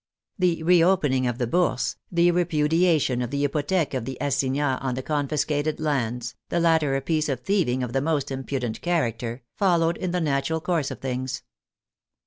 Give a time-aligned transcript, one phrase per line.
[0.39, 5.03] The reopening of the Bourse, the repudiation of the hypothec of the assignats on the
[5.03, 10.09] confiscated lands, the latter a piece of thieving of the most impudent character, followed in
[10.09, 11.43] the natural course of things.